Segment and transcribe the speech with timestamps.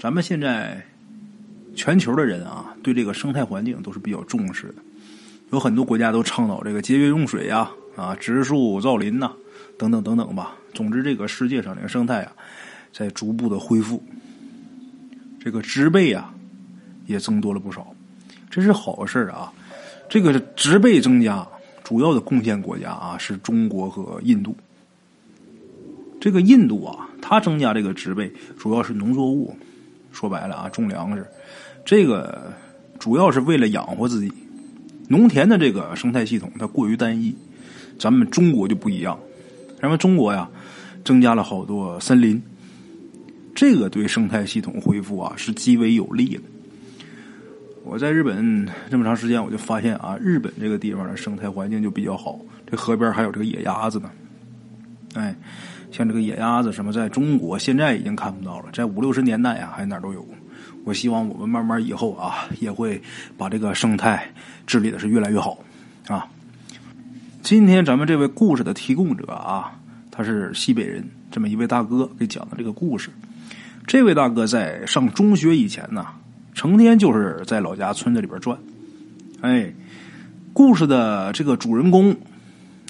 [0.00, 0.82] 咱们现在
[1.76, 4.76] 全球的人啊，对这个生态环境都是比较重视的，
[5.52, 9.30] 有很多国家都倡导这个节约用水呀，啊，植树造林呐，
[9.76, 10.56] 等等等等吧。
[10.72, 12.32] 总之，这个世界上这个生态啊，
[12.94, 14.02] 在逐步的恢复，
[15.38, 16.32] 这个植被啊
[17.04, 17.94] 也增多了不少，
[18.48, 19.52] 这是好事啊。
[20.08, 21.46] 这个植被增加，
[21.84, 24.56] 主要的贡献国家啊是中国和印度。
[26.18, 29.54] 这个印度啊，它增加这个植被，主要是农作物，
[30.12, 31.26] 说白了啊，种粮食。
[31.84, 32.52] 这个
[32.98, 34.32] 主要是为了养活自己。
[35.08, 37.34] 农田的这个生态系统它过于单一，
[37.98, 39.18] 咱们中国就不一样。
[39.80, 40.48] 咱们中国呀，
[41.04, 42.40] 增加了好多森林，
[43.54, 46.42] 这个对生态系统恢复啊是极为有利的。
[47.82, 52.38] 我在日本这么长时间，我就发现啊，日本这个地方的生态环境就比较好。
[52.70, 54.10] 这河边还有这个野鸭子呢，
[55.14, 55.34] 哎，
[55.90, 60.26] 像这个野鸭子什么，在中国现在已经看不到了，在五六十年代啊，还哪都有。
[60.84, 63.00] 我希望我们慢慢以后啊，也会
[63.36, 64.32] 把这个生态
[64.66, 65.58] 治理的是越来越好
[66.08, 66.26] 啊。
[67.42, 69.72] 今天咱们这位故事的提供者啊，
[70.10, 73.10] 他是西北人，这么一位大哥给讲的这个故事。
[73.86, 76.06] 这位大哥在上中学以前呢。
[76.52, 78.58] 成天就是在老家村子里边转，
[79.40, 79.72] 哎，
[80.52, 82.14] 故事的这个主人公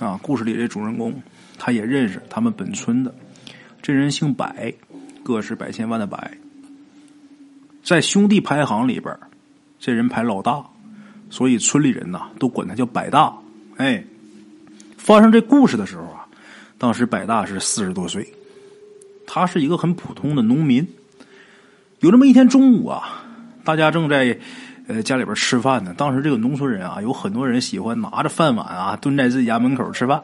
[0.01, 1.15] 啊，故事里这主人公，
[1.63, 3.15] 他也认识他们本村的
[3.83, 4.51] 这人姓柏，
[5.23, 6.19] 个是百千万的柏，
[7.85, 9.15] 在兄弟排行里边，
[9.79, 10.65] 这人排老大，
[11.29, 13.31] 所以村里人呐都管他叫柏大。
[13.77, 14.03] 哎，
[14.97, 16.27] 发生这故事的时候啊，
[16.79, 18.27] 当时百大是四十多岁，
[19.27, 20.89] 他是一个很普通的农民。
[21.99, 23.27] 有这么一天中午啊。
[23.63, 24.39] 大家正在
[24.89, 25.95] 呃家里边吃饭呢。
[25.95, 30.21] 当时这个农村人啊，有很多人喜欢拿着饭碗啊，蹲在自己家门口吃饭，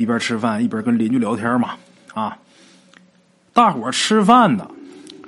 [0.00, 1.74] 一边吃饭一边跟邻居聊天嘛。
[2.14, 2.38] 啊，
[3.52, 4.66] 大伙吃饭呢，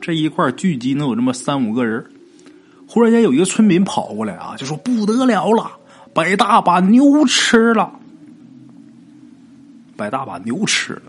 [0.00, 2.02] 这一块聚集能有这么三五个人。
[2.88, 5.70] 忽然间有一个村民跑过来啊，就说不得了了，
[6.14, 7.92] 百大把牛吃了，
[9.96, 11.02] 百大把牛吃了。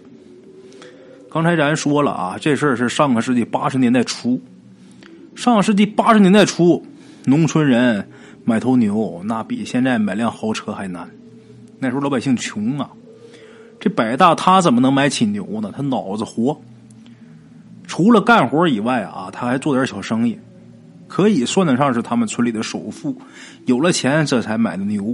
[1.32, 4.42] 刚才咱说了啊，这事儿是上个世纪八十年代初。
[5.36, 6.86] 上个世纪八十年代初，
[7.26, 8.08] 农村人
[8.46, 11.10] 买头牛，那比现在买辆豪车还难。
[11.80, 12.90] 那时候老百姓穷啊，
[13.84, 15.70] 这百大他怎么能买起牛呢？
[15.76, 16.58] 他脑子活，
[17.86, 20.40] 除了干活以外啊，他还做点小生意，
[21.10, 23.14] 可以算得上是他们村里的首富。
[23.66, 25.14] 有了钱，这才买的牛。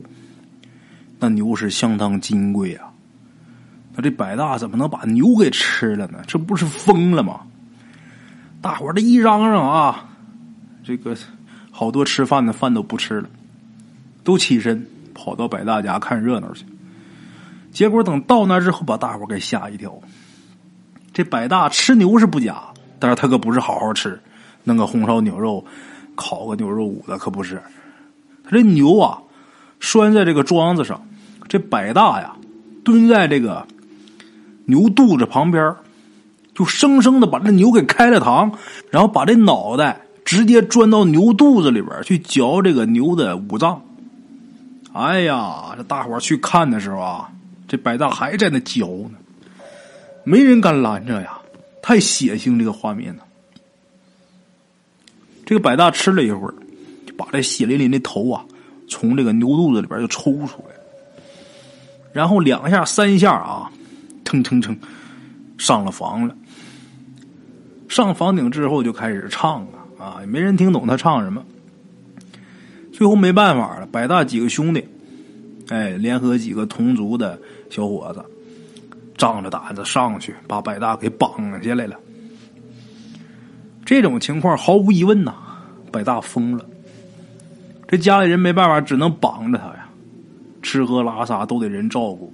[1.17, 2.91] 那牛是相当金贵啊。
[3.95, 6.19] 那这百大怎么能把牛给吃了呢？
[6.27, 7.39] 这不是疯了吗？
[8.61, 10.07] 大伙儿这一嚷嚷啊！
[10.83, 11.17] 这个
[11.71, 13.27] 好多吃饭的饭都不吃了，
[14.23, 16.63] 都起身跑到百大家看热闹去。
[17.79, 19.97] 结果等到那之后，把大伙给吓一跳。
[21.13, 22.61] 这百大吃牛是不假，
[22.99, 24.19] 但是他可不是好好吃，
[24.65, 25.63] 弄个红烧牛肉、
[26.13, 27.63] 烤个牛肉五的可不是。
[28.43, 29.19] 他这牛啊，
[29.79, 31.01] 拴在这个桩子上，
[31.47, 32.35] 这百大呀
[32.83, 33.65] 蹲在这个
[34.65, 35.73] 牛肚子旁边，
[36.53, 38.51] 就生生的把这牛给开了膛，
[38.91, 40.01] 然后把这脑袋。
[40.25, 43.81] 直接钻到牛肚子里边去嚼这个牛的五脏。
[44.91, 47.31] 哎呀，这大伙去看的时候啊，
[47.69, 49.17] 这百大还在那嚼呢，
[50.25, 51.39] 没人敢拦着呀，
[51.81, 53.23] 太血腥这个画面呢。
[55.45, 56.53] 这个百大吃了一会儿，
[57.05, 58.43] 就把这血淋淋的头啊
[58.89, 60.75] 从这个牛肚子里边就抽出来，
[62.11, 63.71] 然后两下三下啊，
[64.25, 64.77] 蹭蹭蹭
[65.57, 66.35] 上了房了。
[67.87, 69.79] 上房顶之后就开始唱啊。
[69.99, 71.43] 啊，也没人听懂他唱什么。
[72.93, 74.87] 最后没办法了，百大几个兄弟，
[75.69, 78.23] 哎，联合几个同族的小伙子，
[79.17, 81.95] 仗着胆子上去把百大给绑下来了。
[83.85, 85.33] 这种情况毫无疑问呐，
[85.91, 86.65] 百大疯了。
[87.87, 89.89] 这家里人没办法，只能绑着他呀，
[90.61, 92.31] 吃喝拉撒都得人照顾。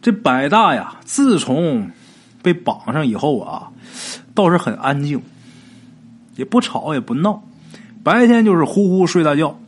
[0.00, 1.90] 这百大呀，自从
[2.42, 3.70] 被绑上以后啊，
[4.34, 5.20] 倒是很安静。
[6.36, 7.42] 也不吵也不闹，
[8.02, 9.58] 白天就是呼呼睡大觉，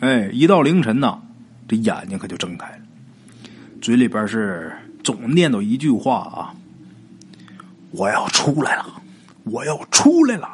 [0.00, 1.20] 哎，一到凌晨呐，
[1.68, 2.78] 这眼睛可就睁开了，
[3.80, 4.72] 嘴里边是
[5.02, 6.54] 总念叨一句话啊
[7.92, 9.02] ：“我要出来了，
[9.44, 10.48] 我要出来了。”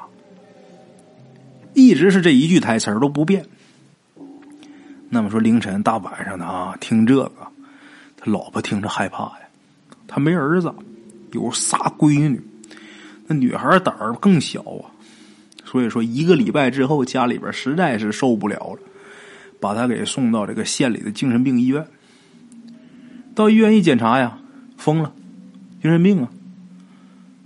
[1.75, 3.45] 一直是这一句台词都不变。
[5.09, 7.33] 那么说凌晨大晚上的啊，听这个，
[8.17, 9.41] 他老婆听着害怕呀，
[10.07, 10.73] 他没儿子，
[11.33, 12.43] 有仨闺女，
[13.27, 14.89] 那女孩胆儿更小啊。
[15.65, 18.79] 所以说，一个礼拜之后，家里边实在是受不了了，
[19.63, 21.87] 把他给送到这个县里的精神病医院。
[23.33, 24.41] 到医院一检查呀，
[24.77, 25.13] 疯了，
[25.81, 26.29] 精神病啊！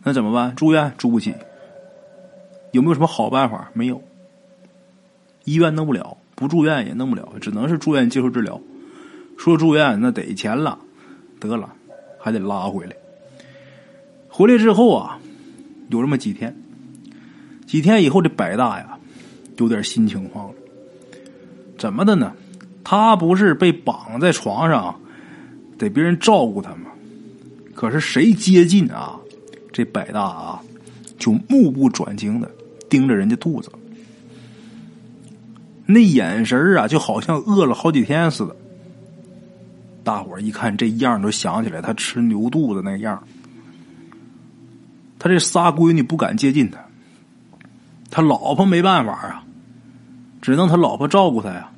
[0.03, 0.57] 那怎么办？
[0.57, 1.35] 住院住不起，
[2.73, 3.71] 有没有什么好办法？
[3.75, 4.03] 没有，
[5.45, 8.59] 医院弄不了，不住院也弄不了，只能是住院接受治疗。
[9.37, 10.79] 说住院那得钱了，
[11.39, 11.71] 得了，
[12.19, 12.97] 还得拉回来。
[14.29, 15.21] 回来之后啊，
[15.91, 16.57] 有这么几天，
[17.67, 18.99] 几天以后这百大呀，
[19.59, 20.55] 有点新情况了。
[21.79, 22.33] 怎么的呢？
[22.83, 24.95] 他不是被绑在床上，
[25.77, 26.91] 得别人照顾他吗？
[27.75, 29.17] 可是谁接近啊，
[29.73, 30.63] 这百大啊，
[31.19, 32.51] 就目不转睛的
[32.89, 33.71] 盯着人家肚子，
[35.85, 38.57] 那眼神啊，就好像饿了好几天似的。
[40.03, 43.23] 大伙儿一看这样，都想起来他吃牛肚子那样。
[45.19, 46.79] 他这仨闺女不敢接近他，
[48.11, 49.45] 他老婆没办法啊，
[50.47, 51.69] 只能他老婆照顾他呀，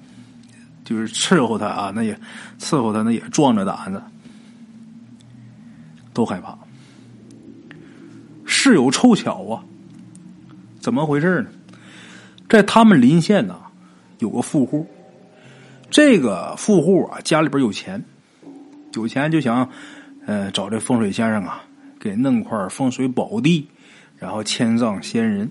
[0.84, 2.14] 就是伺候他啊，那也
[2.58, 4.02] 伺候他，那也壮着胆子。
[6.12, 6.54] 都害怕，
[8.44, 9.64] 事有凑巧啊！
[10.80, 11.48] 怎么回事呢？
[12.46, 13.54] 在他们邻县呐，
[14.18, 14.86] 有个富户。
[15.88, 18.04] 这个富户啊，家里边有钱，
[18.92, 19.66] 有钱就想，
[20.26, 21.62] 呃，找这风水先生啊，
[21.98, 23.66] 给弄块风水宝地，
[24.18, 25.48] 然后迁葬先人。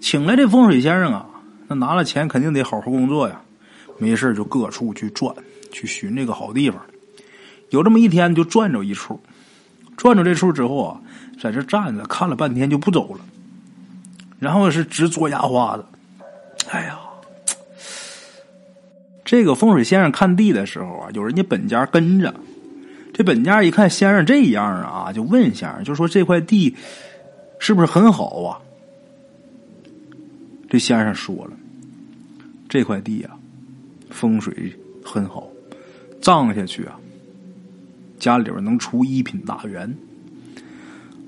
[0.00, 1.26] 请来这风水先生啊，
[1.70, 3.40] 那拿了钱肯定得好好工作呀，
[3.96, 5.32] 没事就各处去转，
[5.70, 6.80] 去寻这个好地方。
[7.68, 9.20] 有这么一天，就转着一处。
[9.96, 11.00] 转着这处之后啊，
[11.40, 13.20] 在这站着看了半天就不走了，
[14.40, 15.84] 然后是直嘬牙花子。
[16.70, 16.98] 哎呀，
[19.24, 22.34] 这个风水先生看地的时候啊，有人家本家跟着。
[23.14, 26.74] 这本家一看先生这样啊，就问先生，就说这块地
[27.60, 28.58] 是不是很好啊？
[30.70, 31.50] 这先生说了，
[32.68, 33.36] 这块地啊，
[34.08, 34.72] 风水
[35.04, 35.46] 很好，
[36.22, 36.96] 葬下去啊。
[38.20, 39.92] 家里边能出一品大员，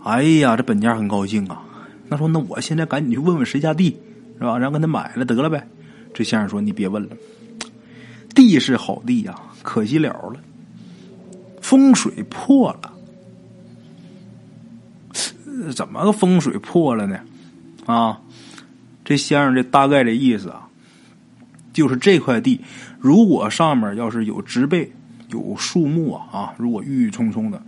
[0.05, 1.65] 哎呀，这本家很高兴啊。
[2.09, 3.97] 那说，那我现在赶紧去问问谁家地，
[4.39, 4.57] 是吧？
[4.59, 5.67] 然后跟他买了得了呗。
[6.15, 7.17] 这先生说：“你别问了，
[8.35, 10.37] 地是好地呀，可惜了了，
[11.61, 12.93] 风水破了。
[15.75, 17.19] 怎么个风水破了呢？
[17.87, 18.21] 啊，
[19.05, 20.69] 这先生这大概的意思啊，
[21.73, 22.61] 就是这块地
[22.99, 24.91] 如果上面要是有植被。”
[25.33, 26.55] 有树木啊啊！
[26.59, 27.63] 如果郁郁葱葱的，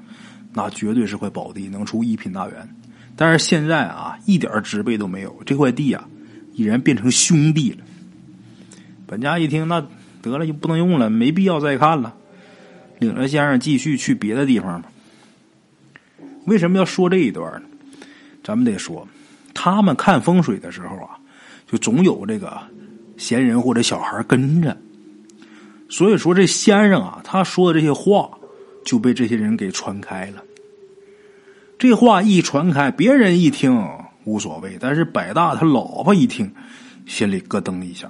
[0.53, 2.77] 那绝对是块宝地，能出一品大员。
[3.17, 6.07] 但是现在啊，一点植被都没有，这块地啊，
[6.53, 7.79] 已然变成凶地了。
[9.07, 9.81] 本家一听，那
[10.21, 12.15] 得了，就不能用了，没必要再看了。
[12.99, 14.91] 领着先生继续去别的地方吧。
[16.45, 17.69] 为什么要说这一段呢？
[18.43, 19.09] 咱们得说，
[19.55, 21.17] 他们看风水的时候啊，
[21.75, 22.57] 就总有这个
[23.17, 24.77] 闲人或者小孩跟着。
[25.89, 28.31] 所以说，这先生啊，他说的这些话
[28.85, 30.43] 就被这些人给传开了。
[31.77, 33.77] 这话一传开，别人一听
[34.23, 36.49] 无所谓，但是百大他老婆一听，
[37.07, 38.09] 心里咯噔一下。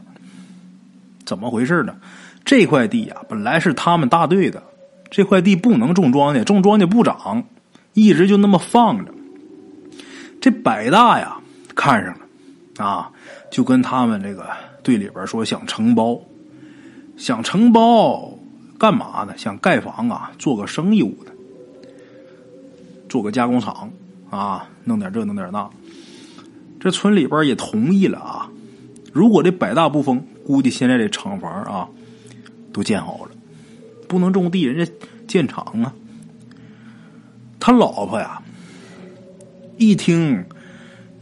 [1.25, 1.97] 怎么回事呢？
[2.45, 4.63] 这块地啊，本来是他们大队的，
[5.11, 7.43] 这块地不能种庄稼，种庄稼不长，
[7.95, 9.15] 一直就那么放着。
[10.39, 11.39] 这百大呀，
[11.75, 12.24] 看上了
[12.77, 13.11] 啊，
[13.51, 14.49] 就跟他们这个
[14.83, 16.21] 队里边说想承包。
[17.17, 18.37] 想承包
[18.77, 19.37] 干嘛呢？
[19.37, 21.31] 想盖房啊，做个生意务的，
[23.09, 23.89] 做个加工厂
[24.31, 25.71] 啊，弄点这弄点那。
[26.81, 28.51] 这村里边也同意了啊。
[29.13, 31.89] 如果这百大不封，估计现在这厂房啊
[32.73, 33.31] 都建好了，
[34.09, 34.93] 不能种地，人家
[35.29, 35.95] 建厂啊。
[37.61, 38.43] 他老婆呀，
[39.79, 40.45] 一听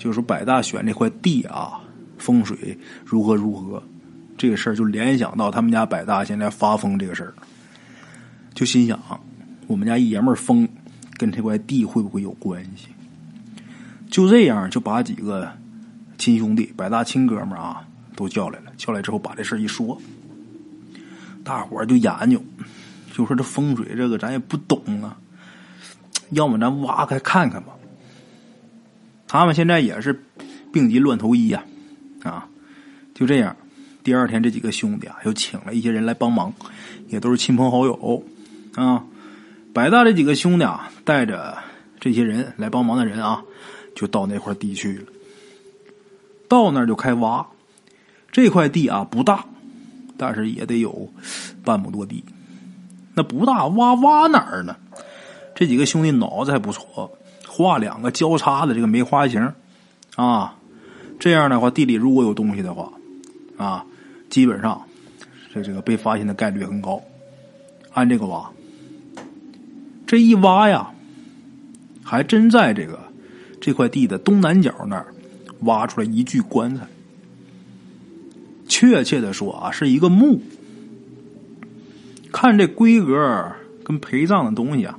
[0.02, 1.78] 就说百大选这块地啊，
[2.18, 3.80] 风水如何如何。
[4.36, 7.32] 这个事儿就联想到他们家百大现在发疯这个事儿，
[8.52, 8.98] 就心想
[9.68, 10.68] 我们家爷们儿疯
[11.16, 12.88] 跟这块地会不会有关系？
[14.10, 15.48] 就这样就把几个
[16.18, 18.72] 亲兄弟、百大亲哥们啊都叫来了。
[18.76, 19.96] 叫来之后把这事儿一说，
[21.44, 22.42] 大伙儿就研究，
[23.12, 25.16] 就说这风水这个咱也不懂啊，
[26.30, 27.72] 要么咱挖开看看吧。
[29.32, 30.26] 他们现在也是
[30.74, 31.64] 病急乱投医呀，
[32.22, 32.46] 啊，
[33.14, 33.56] 就这样。
[34.04, 36.52] 第二天，这几个兄弟啊，又请了一些人来帮忙，
[37.08, 38.22] 也都是亲朋好友
[38.74, 39.02] 啊。
[39.72, 41.56] 百大这几个兄弟啊，带着
[41.98, 43.42] 这些人来帮忙的人啊，
[43.96, 45.04] 就到那块地去了。
[46.46, 47.46] 到那儿就开挖，
[48.30, 49.46] 这块地啊不大，
[50.18, 51.10] 但是也得有
[51.64, 52.22] 半亩多地。
[53.14, 54.76] 那不大，挖挖哪儿呢？
[55.54, 57.10] 这几个兄弟脑子还不错，
[57.52, 59.52] 画两个交叉的这个梅花形
[60.16, 60.56] 啊。
[61.20, 62.90] 这样的话，地里如果有东西的话
[63.56, 63.84] 啊。
[64.30, 64.80] 基本上，
[65.52, 67.02] 这这个被发现的概率很高。
[67.92, 68.50] 按这个挖，
[70.06, 70.90] 这一挖呀，
[72.02, 72.98] 还真在这个
[73.60, 75.12] 这块地的东南角那儿
[75.64, 76.86] 挖出来一具棺材。
[78.66, 80.40] 确切的说啊，是一个墓。
[82.32, 83.52] 看这规格
[83.84, 84.98] 跟陪葬的东西啊，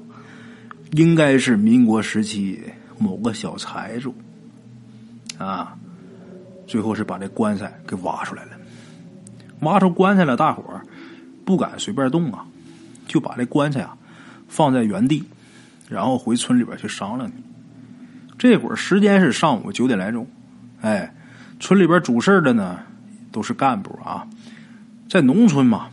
[0.94, 2.62] 应该是民国时期
[2.98, 4.16] 某个小财主
[5.38, 5.78] 啊。
[6.66, 8.52] 最后是把这棺材给挖出来了。
[9.60, 10.82] 挖出棺材了，大伙儿
[11.46, 12.46] 不敢随便动啊，
[13.08, 13.98] 就把这棺材啊
[14.48, 15.24] 放在原地，
[15.90, 17.36] 然后回村里边去商量去。
[18.38, 20.28] 这会儿时间是上午九点来钟，
[20.82, 21.14] 哎，
[21.60, 22.80] 村里边主事的呢
[23.32, 24.28] 都是干部啊，
[25.10, 25.90] 在农村嘛。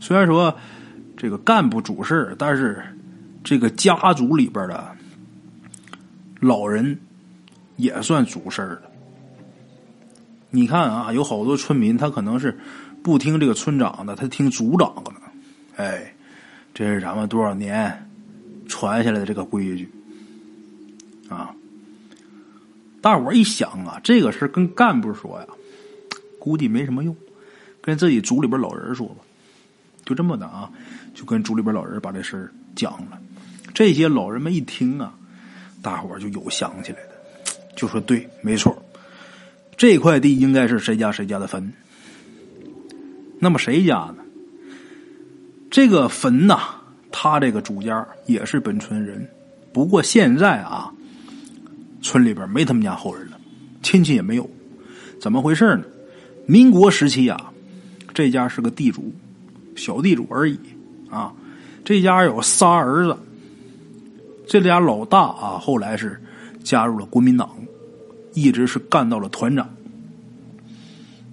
[0.00, 0.56] 虽然说
[1.16, 2.82] 这个干部主事但是
[3.48, 4.94] 这个家族里边的
[6.38, 7.00] 老人
[7.76, 8.82] 也算主事儿的。
[10.50, 12.54] 你看啊，有好多村民他可能是
[13.02, 15.12] 不听这个村长的，他听族长的。
[15.76, 16.14] 哎，
[16.74, 18.10] 这是咱们多少年
[18.68, 19.90] 传下来的这个规矩
[21.30, 21.54] 啊！
[23.00, 25.46] 大伙儿一想啊，这个事跟干部说呀，
[26.38, 27.16] 估计没什么用，
[27.80, 29.24] 跟自己族里边老人说吧。
[30.04, 30.70] 就这么的啊，
[31.14, 33.18] 就跟族里边老人把这事儿讲了。
[33.78, 35.14] 这些老人们一听啊，
[35.80, 37.10] 大伙就有想起来的，
[37.76, 38.76] 就说对，没错，
[39.76, 41.72] 这块地应该是谁家谁家的坟。
[43.38, 44.16] 那么谁家呢？
[45.70, 46.58] 这个坟呐，
[47.12, 49.24] 他这个主家也是本村人，
[49.72, 50.92] 不过现在啊，
[52.02, 53.38] 村里边没他们家后人了，
[53.80, 54.50] 亲戚也没有。
[55.20, 55.84] 怎么回事呢？
[56.46, 57.52] 民国时期啊，
[58.12, 59.14] 这家是个地主。
[59.76, 60.58] 小地主而已
[61.08, 61.32] 啊！
[61.84, 63.16] 这家有仨儿子，
[64.48, 66.20] 这家老大啊，后来是
[66.64, 67.50] 加入了国民党，
[68.32, 69.68] 一直是干到了团长。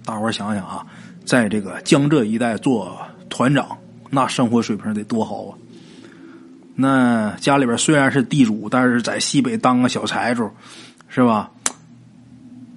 [0.04, 0.86] 大伙儿想想啊，
[1.24, 2.96] 在这个江浙一带做
[3.30, 3.78] 团长，
[4.10, 5.56] 那生活水平得多好啊！
[6.74, 10.50] 那家里边虽然是地主，但是在西北当个小财主，
[11.08, 11.50] 是吧？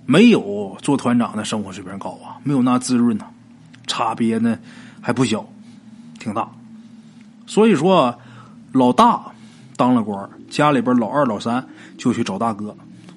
[0.05, 3.25] 没有做团长的生活水平高啊，没有那滋润呐，
[3.85, 4.57] 差别呢
[5.01, 5.45] 还不小。
[6.17, 6.49] 挺大，
[7.45, 8.19] 所以说
[8.71, 9.31] 老大
[9.79, 11.65] 当了官，家里边老二、老三
[11.97, 12.75] 就去找大哥，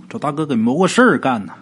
[0.09, 1.53] 找大哥给谋个事儿干呢。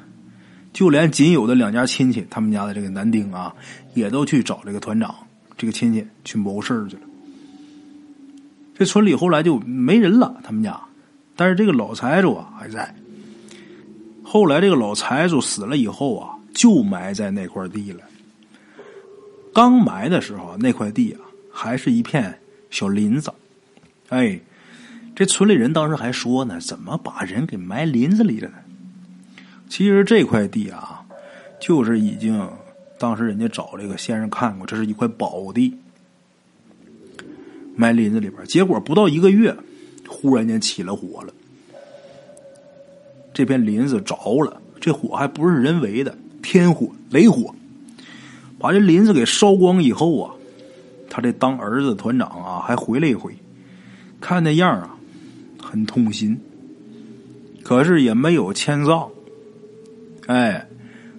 [0.74, 3.54] 就连仅有的两家亲戚，他们家的这个男丁啊，
[3.94, 5.14] 也都去找这个团长
[5.56, 7.02] 这个亲戚去谋事儿去了。
[8.74, 10.78] 这村里后来就没人了，他们家，
[11.34, 12.94] 但是这个老财主啊还在。
[14.22, 18.02] 后来这个老财主死了以后啊，就埋在那块地了。
[19.54, 21.20] 刚埋的时候，那块地啊。
[21.52, 22.38] 还是一片
[22.70, 23.30] 小林子，
[24.08, 24.40] 哎，
[25.20, 28.54] 这村里人当时还说呢，怎么把人给埋林子里了呢？
[29.68, 31.04] 其实这块地啊，
[31.60, 32.48] 就是已经
[32.98, 35.76] 当时人家找这个先生看过，这是一块宝地，
[37.76, 38.42] 埋林子里边。
[38.46, 39.54] 结果不到一个月，
[40.08, 41.34] 忽然间起了火了，
[43.34, 47.54] 这片林子着了，这火还不是人为的，天火雷火，
[48.58, 50.34] 把这林子给烧光以后啊。
[51.10, 53.36] 他这当儿子团长啊，还回来一回，
[54.18, 54.96] 看那样啊，
[55.70, 56.38] 很痛心。
[57.62, 59.08] 可是也没有迁葬，
[60.26, 60.66] 哎，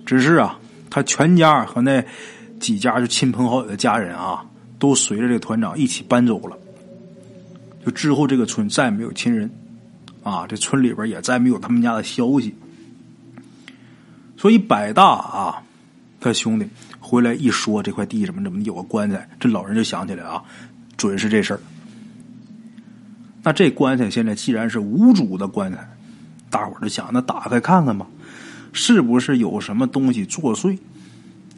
[0.06, 2.04] 只是啊，他全家和那
[2.60, 4.46] 几家就亲朋好友的家人啊，
[4.78, 6.58] 都随着这个团长一起搬走了。
[7.86, 9.50] 就之后这个村再也没有亲人，
[10.24, 12.54] 啊，这村里边也再没有他们家的消息。
[14.36, 15.64] 所以百大啊，
[16.20, 16.68] 他兄弟。
[17.00, 20.42] 回来一说这块地怎么怎么有个棺材，这老人就想起来啊，
[20.96, 21.60] 准是这事儿。
[23.44, 25.90] 那这棺材现在既然是无主的棺材，
[26.50, 28.06] 大伙儿就想那打开看看吧，
[28.72, 30.78] 是不是有什么东西作祟？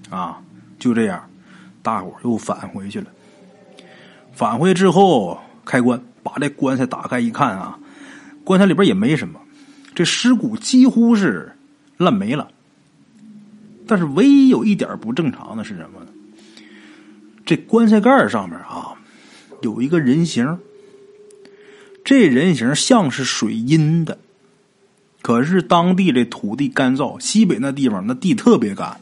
[0.09, 0.39] 啊，
[0.79, 1.21] 就这样，
[1.81, 3.07] 大伙儿又返回去了。
[4.33, 7.77] 返回之后开棺，把这棺材打开一看啊，
[8.45, 9.37] 棺材里边也没什么，
[9.93, 11.51] 这尸骨几乎是
[11.97, 12.47] 烂没了。
[13.85, 16.07] 但是唯一有一点不正常的是什么呢？
[17.45, 18.95] 这棺材盖上面啊，
[19.61, 20.57] 有一个人形。
[22.03, 24.17] 这人形像是水阴的，
[25.21, 28.99] 可是当地这土地干燥，西北那地方那地特别干。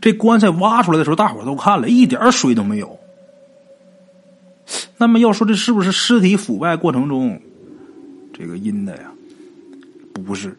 [0.00, 2.98] 这棺材挖出来的时候，大伙都看了一点水都没有。
[4.98, 7.40] 那么要说这是不是尸体腐败过程中
[8.32, 9.10] 这个阴的呀？
[10.12, 10.56] 不是。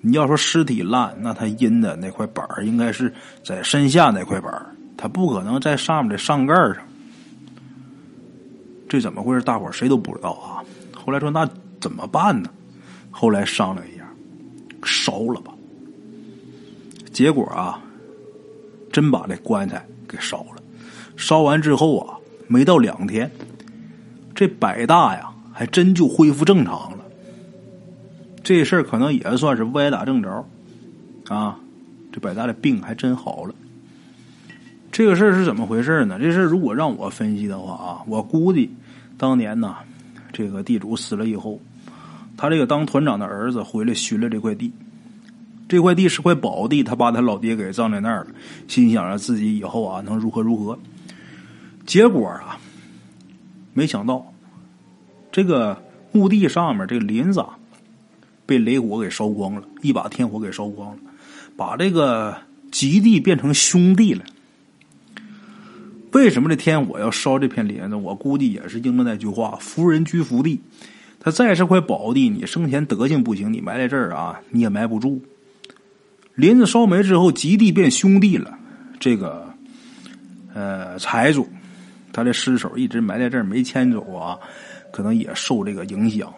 [0.00, 3.12] 你要说尸体烂，那他阴的那块板应该是
[3.44, 6.76] 在身下那块板他不可能在上面的上盖上。
[8.88, 9.42] 这怎么回事？
[9.42, 10.64] 大伙谁都不知道啊。
[10.94, 11.48] 后来说那
[11.80, 12.50] 怎么办呢？
[13.10, 14.08] 后来商量一下，
[14.84, 15.52] 烧了吧。
[17.12, 17.80] 结果啊，
[18.92, 20.62] 真把这棺材给烧了。
[21.16, 22.16] 烧完之后啊，
[22.46, 23.30] 没到两天，
[24.34, 27.04] 这百大呀，还真就恢复正常了。
[28.44, 30.44] 这事儿可能也算是歪打正着
[31.28, 31.58] 啊。
[32.12, 33.54] 这百大的病还真好了。
[34.98, 36.18] 这个事儿是怎么回事呢？
[36.20, 38.68] 这事儿如果让我分析的话啊，我估计
[39.16, 39.76] 当年呢，
[40.32, 41.60] 这个地主死了以后，
[42.36, 44.72] 他这个当团长的儿子回来寻了这块地。
[45.68, 48.30] 这块地是块宝地，他把他老爹给葬在那儿了，
[48.66, 50.76] 心想着自己以后啊能如何如何。
[51.86, 52.58] 结果啊，
[53.74, 54.26] 没想到
[55.30, 57.56] 这个墓地上面这个林子啊
[58.44, 60.98] 被雷火给烧光了，一把天火给烧光了，
[61.56, 62.36] 把这个
[62.72, 64.24] 吉地变成兄弟了。
[66.12, 67.96] 为什么这天火要烧这片林子？
[67.96, 70.60] 我估计也是应了那句话：“福人居福地。”
[71.20, 75.20] 他再是块宝地，你生前德行不行，你埋在这儿啊，你也埋不住。
[76.34, 78.56] 林子烧没之后，吉地变兄弟了。
[79.00, 79.52] 这个，
[80.54, 81.48] 呃，财主，
[82.12, 84.38] 他的尸首一直埋在这儿没迁走啊，
[84.92, 86.32] 可能也受这个影响。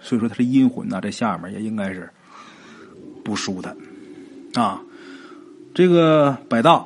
[0.00, 2.08] 所以说，他的阴魂呐，在下面也应该是
[3.24, 3.74] 不舒坦
[4.54, 4.80] 啊。
[5.74, 6.84] 这个百大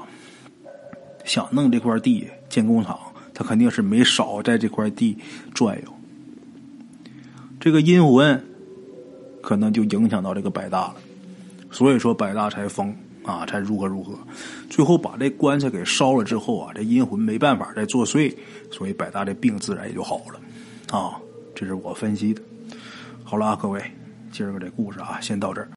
[1.24, 2.98] 想弄这块地建工厂，
[3.32, 5.16] 他肯定是没少在这块地
[5.54, 5.92] 转悠。
[7.60, 8.44] 这个阴魂
[9.40, 10.96] 可能就影响到这个百大了。
[11.70, 14.12] 所以说，百大才疯啊，才如何如何，
[14.68, 18.34] 最后把这棺材给烧了之后啊，这阴魂没办法再作祟，
[18.70, 21.16] 所以百大的病自然也就好了，啊，
[21.54, 22.42] 这是我分析的。
[23.24, 23.82] 好了啊，各位，
[24.30, 25.68] 今儿个这故事啊，先到这儿。